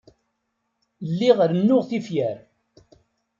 [1.09, 2.37] Lliɣ rennuɣ tifyar.